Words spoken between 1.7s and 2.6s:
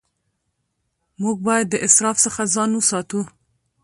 اسراف څخه